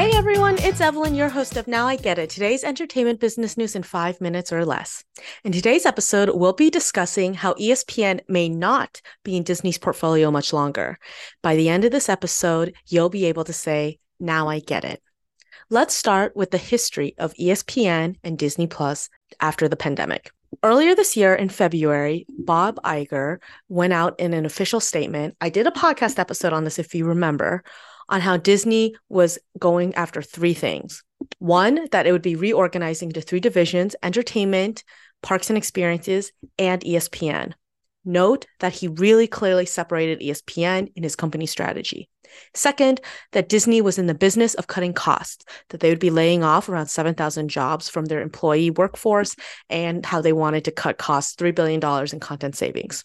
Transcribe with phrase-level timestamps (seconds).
[0.00, 3.76] Hey everyone, it's Evelyn, your host of Now I Get It, today's entertainment business news
[3.76, 5.04] in five minutes or less.
[5.44, 10.54] In today's episode, we'll be discussing how ESPN may not be in Disney's portfolio much
[10.54, 10.98] longer.
[11.42, 15.02] By the end of this episode, you'll be able to say, Now I Get It.
[15.68, 20.30] Let's start with the history of ESPN and Disney Plus after the pandemic.
[20.62, 23.36] Earlier this year in February, Bob Iger
[23.68, 25.36] went out in an official statement.
[25.42, 27.62] I did a podcast episode on this, if you remember,
[28.10, 31.02] on how Disney was going after three things.
[31.38, 34.84] One, that it would be reorganizing into three divisions entertainment,
[35.22, 37.52] parks and experiences, and ESPN.
[38.04, 42.08] Note that he really clearly separated ESPN in his company strategy.
[42.54, 43.00] Second,
[43.32, 46.68] that Disney was in the business of cutting costs, that they would be laying off
[46.68, 49.36] around 7,000 jobs from their employee workforce,
[49.68, 51.80] and how they wanted to cut costs $3 billion
[52.12, 53.04] in content savings.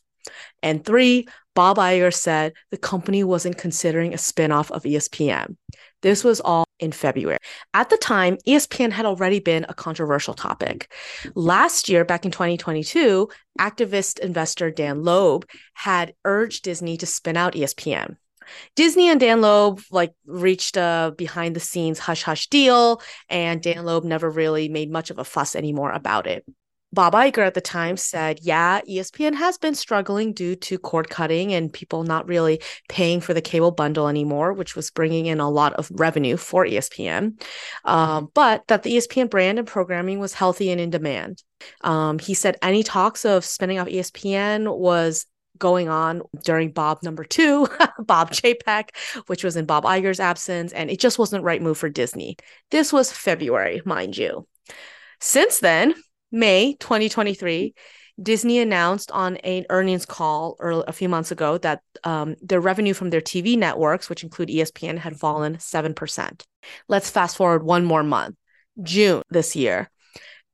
[0.61, 5.55] And three, Bob Iger said the company wasn't considering a spinoff of ESPN.
[6.01, 7.37] This was all in February.
[7.73, 10.91] At the time, ESPN had already been a controversial topic.
[11.33, 17.53] Last year, back in 2022, activist investor Dan Loeb had urged Disney to spin out
[17.53, 18.17] ESPN.
[18.75, 23.85] Disney and Dan Loeb like reached a behind the scenes hush hush deal, and Dan
[23.85, 26.45] Loeb never really made much of a fuss anymore about it.
[26.95, 31.53] Bob Iger at the time said, yeah, ESPN has been struggling due to cord cutting
[31.53, 35.49] and people not really paying for the cable bundle anymore, which was bringing in a
[35.49, 37.39] lot of revenue for ESPN.
[37.83, 41.43] Um, but that the ESPN brand and programming was healthy and in demand.
[41.81, 45.25] Um, he said any talks of spinning off ESPN was
[45.57, 47.67] going on during Bob number two,
[47.99, 48.89] Bob Chapek,
[49.27, 52.37] which was in Bob Iger's absence, and it just wasn't right move for Disney.
[52.71, 54.47] This was February, mind you.
[55.19, 55.95] Since then,
[56.31, 57.73] May 2023,
[58.21, 63.09] Disney announced on an earnings call a few months ago that um, their revenue from
[63.09, 66.43] their TV networks, which include ESPN, had fallen 7%.
[66.87, 68.35] Let's fast forward one more month.
[68.81, 69.89] June this year,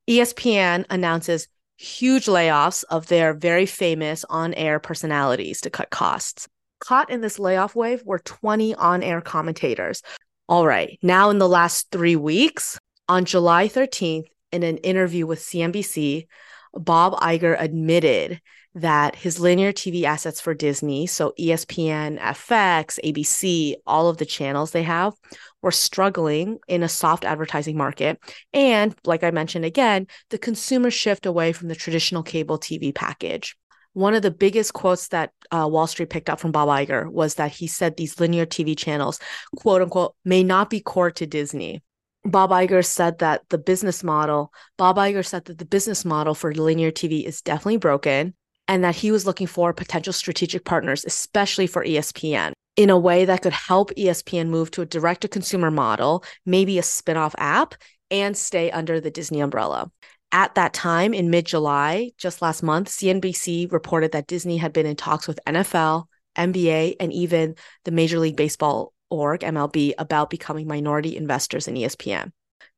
[0.08, 6.48] ESPN announces huge layoffs of their very famous on air personalities to cut costs.
[6.80, 10.02] Caught in this layoff wave were 20 on air commentators.
[10.48, 15.40] All right, now in the last three weeks, on July 13th, in an interview with
[15.40, 16.26] CNBC,
[16.74, 18.40] Bob Iger admitted
[18.74, 24.70] that his linear TV assets for Disney, so ESPN, FX, ABC, all of the channels
[24.70, 25.12] they have,
[25.60, 28.18] were struggling in a soft advertising market.
[28.54, 33.56] And like I mentioned again, the consumer shift away from the traditional cable TV package.
[33.92, 37.34] One of the biggest quotes that uh, Wall Street picked up from Bob Iger was
[37.34, 39.20] that he said these linear TV channels,
[39.54, 41.82] quote unquote, may not be core to Disney.
[42.24, 46.54] Bob Iger said that the business model, Bob Iger said that the business model for
[46.54, 48.34] linear TV is definitely broken
[48.68, 53.24] and that he was looking for potential strategic partners, especially for ESPN, in a way
[53.24, 57.34] that could help ESPN move to a direct to consumer model, maybe a spin off
[57.38, 57.74] app,
[58.10, 59.90] and stay under the Disney umbrella.
[60.30, 64.86] At that time, in mid July, just last month, CNBC reported that Disney had been
[64.86, 66.04] in talks with NFL,
[66.36, 72.32] NBA, and even the Major League Baseball org, MLB, about becoming minority investors in ESPN.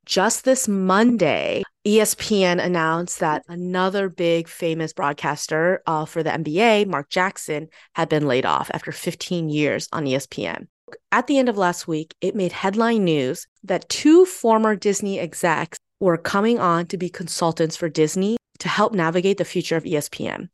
[0.04, 7.08] Just this Monday, ESPN announced that another big famous broadcaster uh, for the NBA, Mark
[7.08, 10.66] Jackson, had been laid off after 15 years on ESPN.
[11.10, 15.78] At the end of last week, it made headline news that two former Disney execs
[16.00, 20.48] were coming on to be consultants for Disney to help navigate the future of ESPN.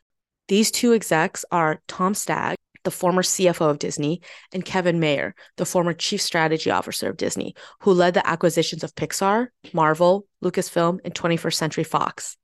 [0.48, 5.66] These two execs are Tom Staggs, the former CFO of Disney, and Kevin Mayer, the
[5.66, 11.14] former chief strategy officer of Disney, who led the acquisitions of Pixar, Marvel, Lucasfilm, and
[11.14, 12.36] 21st Century Fox.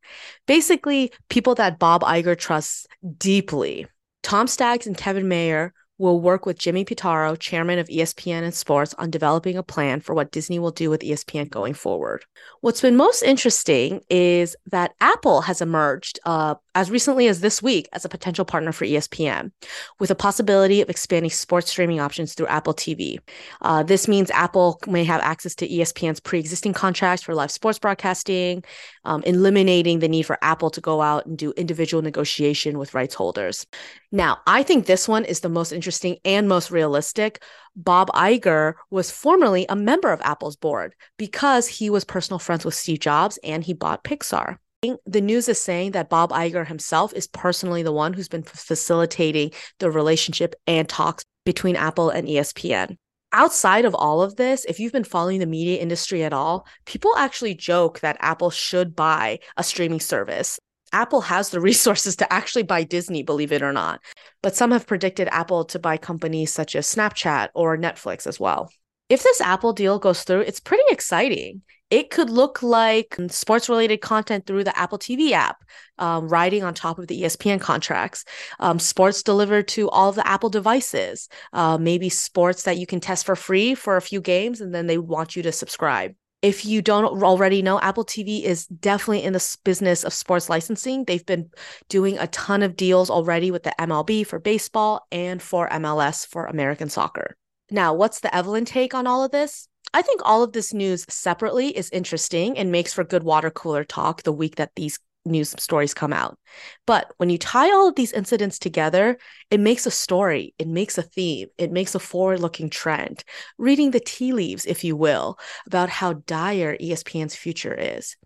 [0.47, 2.87] Basically, people that Bob Iger trusts
[3.19, 3.87] deeply.
[4.23, 8.95] Tom Staggs and Kevin Mayer will work with Jimmy Pitaro, chairman of ESPN and Sports,
[8.99, 12.25] on developing a plan for what Disney will do with ESPN going forward.
[12.61, 17.89] What's been most interesting is that Apple has emerged uh, as recently as this week
[17.95, 19.51] as a potential partner for ESPN,
[19.99, 23.19] with a possibility of expanding sports streaming options through Apple TV.
[23.63, 27.79] Uh, this means Apple may have access to ESPN's pre existing contracts for live sports
[27.79, 28.63] broadcasting,
[29.05, 33.15] um, eliminating the need for Apple to go out and do individual negotiation with rights
[33.15, 33.67] holders.
[34.13, 37.43] Now, I think this one is the most interesting and most realistic.
[37.75, 42.75] Bob Iger was formerly a member of Apple's board because he was personal friends with
[42.75, 47.27] Steve Jobs and he bought Pixar the news is saying that Bob Iger himself is
[47.27, 52.97] personally the one who's been facilitating the relationship and talks between Apple and ESPN.
[53.33, 57.13] Outside of all of this, if you've been following the media industry at all, people
[57.17, 60.59] actually joke that Apple should buy a streaming service.
[60.93, 64.01] Apple has the resources to actually buy Disney, believe it or not.
[64.43, 68.71] But some have predicted Apple to buy companies such as Snapchat or Netflix as well.
[69.09, 71.63] If this Apple deal goes through, it's pretty exciting.
[71.91, 75.63] It could look like sports related content through the Apple TV app,
[75.99, 78.25] um, riding on top of the ESPN contracts,
[78.59, 83.25] um, sports delivered to all the Apple devices, uh, maybe sports that you can test
[83.25, 86.17] for free for a few games and then they want you to subscribe.
[86.43, 91.05] If you don't already know, Apple TV is definitely in the business of sports licensing.
[91.05, 91.51] They've been
[91.89, 96.47] doing a ton of deals already with the MLB for baseball and for MLS for
[96.47, 97.37] American soccer.
[97.71, 99.69] Now, what's the Evelyn take on all of this?
[99.93, 103.85] I think all of this news separately is interesting and makes for good water cooler
[103.85, 106.39] talk the week that these news stories come out.
[106.87, 109.19] But when you tie all of these incidents together,
[109.51, 113.25] it makes a story, it makes a theme, it makes a forward looking trend,
[113.59, 118.17] reading the tea leaves, if you will, about how dire ESPN's future is.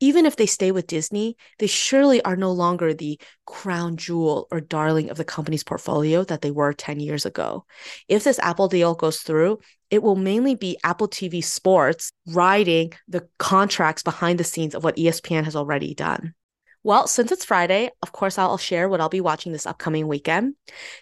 [0.00, 4.60] Even if they stay with Disney, they surely are no longer the crown jewel or
[4.60, 7.64] darling of the company's portfolio that they were 10 years ago.
[8.08, 9.58] If this Apple deal goes through,
[9.90, 14.96] it will mainly be Apple TV Sports riding the contracts behind the scenes of what
[14.96, 16.34] ESPN has already done.
[16.84, 20.54] Well, since it's Friday, of course, I'll share what I'll be watching this upcoming weekend.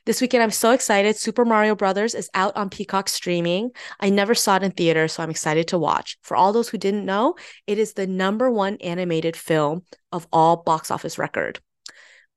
[0.06, 1.16] This weekend, I'm so excited.
[1.16, 3.70] Super Mario Brothers is out on Peacock streaming.
[4.00, 6.18] I never saw it in theater, so I'm excited to watch.
[6.22, 7.36] For all those who didn't know,
[7.66, 9.82] it is the number one animated film
[10.12, 11.60] of all box office record.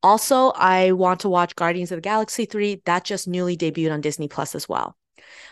[0.03, 2.81] Also, I want to watch Guardians of the Galaxy 3.
[2.85, 4.95] That just newly debuted on Disney Plus as well.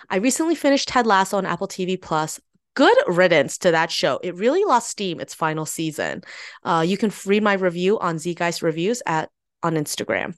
[0.09, 2.39] I recently finished Ted Lasso on Apple TV Plus
[2.77, 4.19] good riddance to that show.
[4.21, 6.21] It really lost steam its final season.
[6.63, 9.31] Uh, you can read my review on Zgeist Reviews at
[9.63, 10.35] on Instagram.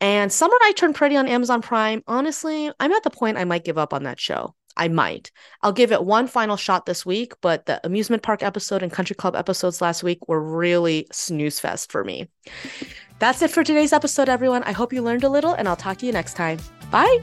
[0.00, 2.02] And Summer I Turned Pretty on Amazon Prime.
[2.06, 4.54] Honestly, I'm at the point I might give up on that show.
[4.78, 5.30] I might.
[5.60, 9.14] I'll give it one final shot this week, but the amusement park episode and country
[9.14, 12.30] club episodes last week were really snooze fest for me.
[13.18, 14.62] That's it for today's episode, everyone.
[14.62, 16.58] I hope you learned a little, and I'll talk to you next time.
[16.90, 17.22] Bye.